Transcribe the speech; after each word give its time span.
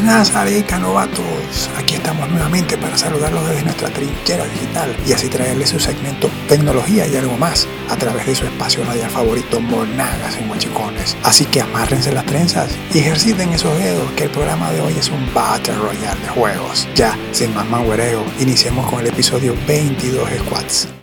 Anazareca 0.00 0.78
novatos, 0.78 1.68
aquí 1.76 1.96
estamos 1.96 2.28
nuevamente 2.30 2.78
para 2.78 2.96
saludarlos 2.96 3.46
desde 3.48 3.64
nuestra 3.64 3.90
trinchera 3.90 4.44
digital 4.46 4.96
y 5.06 5.12
así 5.12 5.28
traerles 5.28 5.70
su 5.70 5.78
segmento 5.78 6.30
Tecnología 6.48 7.06
y 7.06 7.16
algo 7.16 7.36
más 7.36 7.68
a 7.88 7.96
través 7.96 8.24
de 8.26 8.34
su 8.34 8.44
espacio 8.44 8.84
radial 8.84 9.10
favorito 9.10 9.60
Monagas 9.60 10.36
en 10.38 10.48
Huachicones. 10.48 11.16
Así 11.22 11.44
que 11.44 11.60
amárrense 11.60 12.12
las 12.12 12.24
trenzas 12.24 12.70
y 12.94 13.00
ejerciten 13.00 13.52
esos 13.52 13.76
dedos 13.78 14.10
que 14.12 14.24
el 14.24 14.30
programa 14.30 14.70
de 14.70 14.80
hoy 14.80 14.94
es 14.98 15.10
un 15.10 15.34
Battle 15.34 15.74
Royale 15.74 16.20
de 16.20 16.28
juegos. 16.28 16.88
Ya, 16.94 17.18
sin 17.32 17.52
más 17.54 17.68
manguereo, 17.68 18.24
iniciemos 18.38 18.88
con 18.88 19.00
el 19.00 19.08
episodio 19.08 19.54
22 19.66 20.30
Squads. 20.46 20.99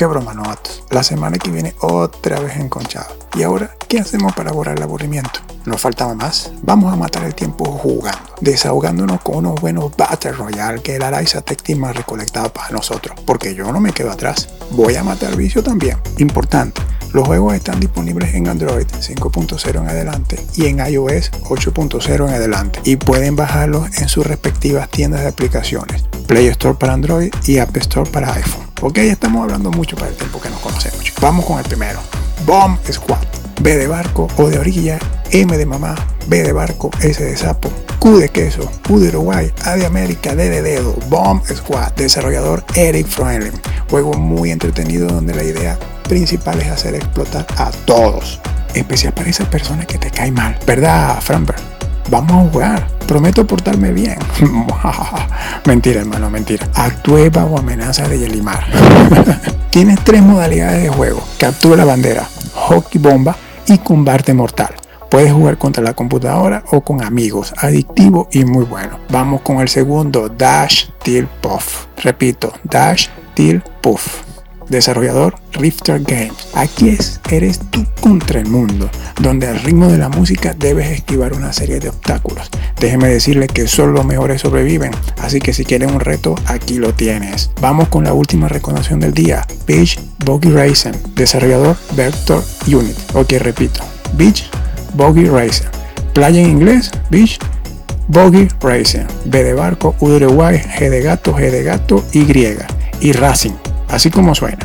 Qué 0.00 0.06
broma, 0.06 0.32
novatos. 0.32 0.82
La 0.88 1.02
semana 1.02 1.36
que 1.36 1.50
viene 1.50 1.74
otra 1.80 2.40
vez 2.40 2.56
enconchado. 2.56 3.14
¿Y 3.36 3.42
ahora 3.42 3.76
qué 3.86 3.98
hacemos 3.98 4.32
para 4.32 4.50
borrar 4.50 4.78
el 4.78 4.82
aburrimiento? 4.82 5.40
¿Nos 5.66 5.78
faltaba 5.82 6.14
más? 6.14 6.52
Vamos 6.62 6.90
a 6.90 6.96
matar 6.96 7.24
el 7.24 7.34
tiempo 7.34 7.66
jugando, 7.66 8.34
desahogándonos 8.40 9.20
con 9.20 9.36
unos 9.36 9.60
buenos 9.60 9.94
Battle 9.94 10.32
Royale 10.32 10.80
que 10.80 10.96
el 10.96 11.02
Araiza 11.02 11.42
Tech 11.42 11.60
Team 11.62 11.84
ha 11.84 11.92
para 11.92 12.70
nosotros. 12.70 13.14
Porque 13.26 13.54
yo 13.54 13.70
no 13.70 13.78
me 13.78 13.92
quedo 13.92 14.10
atrás. 14.10 14.48
Voy 14.70 14.96
a 14.96 15.04
matar 15.04 15.36
vicio 15.36 15.62
también. 15.62 15.98
Importante. 16.16 16.80
Los 17.12 17.26
juegos 17.26 17.52
están 17.52 17.78
disponibles 17.78 18.32
en 18.32 18.48
Android 18.48 18.86
5.0 18.86 19.80
en 19.82 19.86
adelante 19.86 20.42
y 20.56 20.64
en 20.64 20.78
iOS 20.78 21.30
8.0 21.42 22.26
en 22.26 22.34
adelante 22.34 22.80
y 22.84 22.96
pueden 22.96 23.36
bajarlos 23.36 23.98
en 23.98 24.08
sus 24.08 24.26
respectivas 24.26 24.88
tiendas 24.88 25.20
de 25.20 25.28
aplicaciones, 25.28 26.04
Play 26.26 26.46
Store 26.46 26.78
para 26.78 26.94
Android 26.94 27.30
y 27.44 27.58
App 27.58 27.76
Store 27.76 28.08
para 28.08 28.32
iPhone. 28.32 28.69
Ok, 28.82 28.96
estamos 28.96 29.42
hablando 29.42 29.70
mucho 29.70 29.94
para 29.94 30.08
el 30.08 30.16
tiempo 30.16 30.40
que 30.40 30.48
nos 30.48 30.58
conocemos. 30.60 31.12
Vamos 31.20 31.44
con 31.44 31.58
el 31.58 31.64
primero. 31.64 32.00
Bomb 32.46 32.78
Squad. 32.90 33.18
B 33.60 33.76
de 33.76 33.86
barco, 33.86 34.26
O 34.38 34.48
de 34.48 34.58
orilla, 34.58 34.98
M 35.32 35.54
de 35.54 35.66
mamá, 35.66 35.94
B 36.28 36.42
de 36.42 36.52
barco, 36.52 36.90
S 37.02 37.22
de 37.22 37.36
sapo, 37.36 37.70
Q 37.98 38.16
de 38.16 38.30
queso, 38.30 38.72
U 38.88 38.98
de 38.98 39.08
Uruguay, 39.08 39.52
A 39.66 39.76
de 39.76 39.84
América, 39.84 40.34
D 40.34 40.48
de 40.48 40.62
dedo, 40.62 40.94
Bomb 41.10 41.44
Squad, 41.44 41.92
desarrollador 41.92 42.64
Eric 42.74 43.06
Froenlin. 43.06 43.52
Juego 43.90 44.14
muy 44.14 44.50
entretenido 44.50 45.08
donde 45.08 45.34
la 45.34 45.44
idea 45.44 45.78
principal 46.08 46.58
es 46.62 46.68
hacer 46.68 46.94
explotar 46.94 47.46
a 47.58 47.70
todos. 47.84 48.40
Especial 48.72 49.12
para 49.12 49.28
esa 49.28 49.50
persona 49.50 49.84
que 49.84 49.98
te 49.98 50.10
cae 50.10 50.30
mal. 50.30 50.58
¿Verdad, 50.66 51.20
Framberg? 51.20 51.60
Vamos 52.08 52.32
a 52.32 52.50
jugar. 52.50 52.99
Prometo 53.10 53.44
portarme 53.44 53.90
bien. 53.90 54.18
mentira, 55.66 56.02
hermano, 56.02 56.30
mentira. 56.30 56.68
Actué 56.76 57.28
bajo 57.28 57.58
amenaza 57.58 58.06
de 58.06 58.20
Yelimar. 58.20 58.64
Tienes 59.70 59.98
tres 60.04 60.22
modalidades 60.22 60.84
de 60.84 60.90
juego. 60.90 61.20
Captura 61.36 61.74
la 61.74 61.84
bandera, 61.84 62.28
hockey 62.54 63.00
bomba 63.00 63.34
y 63.66 63.78
combate 63.78 64.32
mortal. 64.32 64.72
Puedes 65.10 65.32
jugar 65.32 65.58
contra 65.58 65.82
la 65.82 65.94
computadora 65.94 66.62
o 66.70 66.82
con 66.82 67.02
amigos, 67.02 67.52
adictivo 67.56 68.28
y 68.30 68.44
muy 68.44 68.64
bueno. 68.64 69.00
Vamos 69.08 69.40
con 69.40 69.58
el 69.58 69.68
segundo, 69.68 70.28
Dash 70.28 70.84
Till 71.02 71.26
Puff. 71.26 71.86
Repito, 72.04 72.52
Dash 72.62 73.08
Till 73.34 73.60
Puff 73.80 74.29
desarrollador 74.70 75.34
Rifter 75.52 76.00
Games. 76.00 76.48
Aquí 76.54 76.88
es, 76.88 77.20
eres 77.30 77.58
tú 77.70 77.84
contra 78.00 78.40
el 78.40 78.46
mundo, 78.46 78.88
donde 79.20 79.48
al 79.48 79.60
ritmo 79.60 79.88
de 79.88 79.98
la 79.98 80.08
música 80.08 80.54
debes 80.56 80.90
esquivar 80.90 81.34
una 81.34 81.52
serie 81.52 81.80
de 81.80 81.90
obstáculos. 81.90 82.48
Déjeme 82.80 83.08
decirle 83.08 83.46
que 83.48 83.66
solo 83.66 83.92
los 83.92 84.06
mejores 84.06 84.40
sobreviven, 84.40 84.92
así 85.18 85.40
que 85.40 85.52
si 85.52 85.64
quieres 85.64 85.90
un 85.90 86.00
reto, 86.00 86.34
aquí 86.46 86.78
lo 86.78 86.94
tienes. 86.94 87.50
Vamos 87.60 87.88
con 87.88 88.04
la 88.04 88.14
última 88.14 88.48
recomendación 88.48 89.00
del 89.00 89.12
día, 89.12 89.46
Beach 89.66 89.98
Boggy 90.24 90.50
Racing, 90.50 90.92
desarrollador 91.14 91.76
Vector 91.94 92.42
Unit. 92.66 92.96
Ok, 93.14 93.32
repito, 93.40 93.80
Beach 94.14 94.48
Boggy 94.94 95.26
Racing. 95.26 95.66
Playa 96.14 96.40
en 96.40 96.50
inglés, 96.50 96.90
Beach 97.10 97.38
Boggy 98.08 98.48
Racing. 98.60 99.06
B 99.26 99.44
de 99.44 99.54
barco, 99.54 99.94
U 100.00 100.08
de 100.08 100.16
Uruguay, 100.16 100.58
G 100.78 100.88
de 100.88 101.02
gato, 101.02 101.34
G 101.34 101.50
de 101.50 101.62
gato, 101.62 102.04
Y. 102.12 102.26
Y 103.02 103.12
Racing 103.12 103.52
así 103.90 104.10
como 104.10 104.34
suena. 104.34 104.58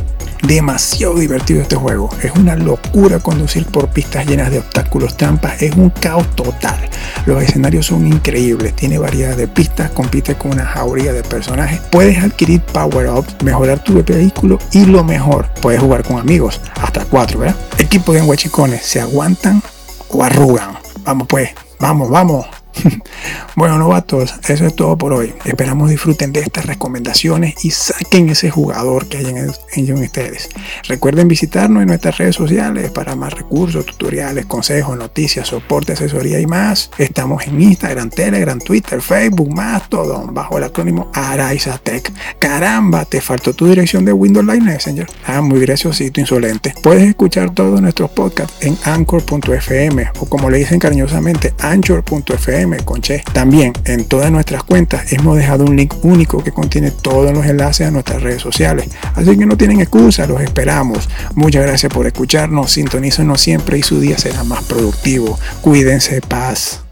Demasiado 0.43 1.15
divertido 1.15 1.61
este 1.61 1.75
juego. 1.75 2.09
Es 2.21 2.31
una 2.33 2.55
locura 2.55 3.19
conducir 3.19 3.65
por 3.65 3.89
pistas 3.89 4.27
llenas 4.27 4.51
de 4.51 4.59
obstáculos, 4.59 5.17
trampas. 5.17 5.61
Es 5.61 5.75
un 5.75 5.89
caos 5.89 6.27
total. 6.35 6.77
Los 7.25 7.41
escenarios 7.41 7.87
son 7.87 8.05
increíbles. 8.05 8.75
Tiene 8.75 8.99
variedad 8.99 9.35
de 9.35 9.47
pistas. 9.47 9.89
Compite 9.91 10.35
con 10.35 10.51
una 10.51 10.65
jauría 10.65 11.13
de 11.13 11.23
personajes. 11.23 11.79
Puedes 11.91 12.23
adquirir 12.23 12.61
power-ups, 12.61 13.43
mejorar 13.43 13.83
tu 13.83 14.03
vehículo 14.03 14.59
y 14.71 14.85
lo 14.85 15.03
mejor, 15.03 15.47
puedes 15.61 15.81
jugar 15.81 16.03
con 16.03 16.19
amigos. 16.19 16.61
Hasta 16.81 17.05
cuatro, 17.05 17.39
¿verdad? 17.39 17.55
Equipos 17.77 18.15
de 18.15 18.21
huachicones 18.21 18.85
se 18.85 19.01
aguantan 19.01 19.61
o 20.09 20.23
arrugan. 20.23 20.77
Vamos 21.03 21.27
pues, 21.27 21.49
vamos, 21.79 22.09
vamos. 22.09 22.45
bueno, 23.55 23.77
novatos, 23.77 24.35
eso 24.47 24.65
es 24.65 24.75
todo 24.75 24.97
por 24.97 25.13
hoy. 25.13 25.33
Esperamos 25.45 25.89
disfruten 25.89 26.31
de 26.31 26.41
estas 26.41 26.65
recomendaciones 26.65 27.63
y 27.63 27.71
saquen 27.71 28.29
ese 28.29 28.49
jugador 28.49 29.07
que 29.07 29.17
hay 29.17 29.25
en, 29.25 29.51
en, 29.73 29.93
ustedes. 29.93 30.49
Recuerden 30.87 31.27
visitarnos 31.27 31.81
en 31.81 31.87
nuestras 31.87 32.17
redes 32.17 32.35
sociales 32.35 32.91
para 32.91 33.15
más 33.15 33.33
recursos, 33.33 33.85
tutoriales, 33.85 34.45
consejos, 34.45 34.97
noticias, 34.97 35.47
soporte, 35.47 35.93
asesoría 35.93 36.39
y 36.39 36.47
más. 36.47 36.91
Estamos 36.97 37.45
en 37.47 37.61
Instagram, 37.61 38.09
Telegram, 38.09 38.59
Twitter, 38.59 39.01
Facebook, 39.01 39.53
más 39.53 39.89
todo 39.89 40.25
bajo 40.31 40.57
el 40.57 40.65
acrónimo 40.65 41.09
Araiza 41.13 41.77
Tech. 41.77 42.11
Caramba, 42.39 43.05
te 43.05 43.21
faltó 43.21 43.53
tu 43.53 43.67
dirección 43.67 44.05
de 44.05 44.13
Windows 44.13 44.45
Live 44.45 44.61
Messenger. 44.61 45.07
Ah, 45.25 45.41
muy 45.41 45.59
graciosito, 45.59 46.19
insolente. 46.19 46.73
Puedes 46.81 47.03
escuchar 47.03 47.53
todos 47.53 47.81
nuestros 47.81 48.09
podcasts 48.11 48.55
en 48.61 48.77
anchor.fm 48.83 50.11
o 50.19 50.25
como 50.25 50.49
le 50.49 50.59
dicen 50.59 50.79
cariñosamente, 50.79 51.53
anchor.fm 51.59 52.74
Conche. 52.83 53.23
También 53.33 53.73
en 53.85 54.05
todas 54.05 54.31
nuestras 54.31 54.63
cuentas 54.63 55.11
hemos 55.13 55.37
dejado 55.37 55.63
un 55.65 55.75
link 55.75 55.93
único 56.03 56.43
que 56.43 56.51
contiene 56.51 56.91
todos 56.91 57.31
los 57.31 57.45
enlaces 57.45 57.87
a 57.87 57.91
nuestras 57.91 58.21
redes 58.21 58.41
sociales. 58.41 58.89
Así 59.15 59.37
que 59.37 59.45
no 59.45 59.57
tienen 59.57 59.81
excusa, 59.81 60.27
los 60.27 60.41
esperamos. 60.41 61.09
Muchas 61.35 61.63
gracias 61.63 61.93
por 61.93 62.07
escucharnos, 62.07 62.71
sintonízanos 62.71 63.41
siempre 63.41 63.77
y 63.77 63.83
su 63.83 63.99
día 63.99 64.17
será 64.17 64.43
más 64.43 64.63
productivo. 64.63 65.39
Cuídense, 65.61 66.21
paz. 66.21 66.84